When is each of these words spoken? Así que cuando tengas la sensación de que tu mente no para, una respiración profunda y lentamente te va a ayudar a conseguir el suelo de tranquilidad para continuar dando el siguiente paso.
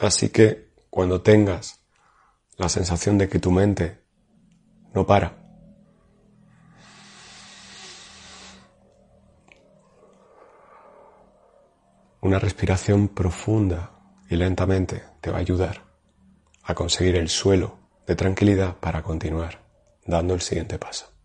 Así 0.00 0.30
que 0.30 0.72
cuando 0.88 1.20
tengas 1.20 1.80
la 2.56 2.70
sensación 2.70 3.18
de 3.18 3.28
que 3.28 3.38
tu 3.38 3.50
mente 3.50 4.00
no 4.94 5.06
para, 5.06 5.36
una 12.22 12.38
respiración 12.38 13.08
profunda 13.08 13.90
y 14.28 14.36
lentamente 14.36 15.02
te 15.20 15.30
va 15.30 15.36
a 15.36 15.40
ayudar 15.40 15.84
a 16.62 16.74
conseguir 16.74 17.16
el 17.16 17.28
suelo 17.28 17.78
de 18.06 18.16
tranquilidad 18.16 18.76
para 18.76 19.02
continuar 19.02 19.62
dando 20.06 20.34
el 20.34 20.40
siguiente 20.40 20.78
paso. 20.78 21.19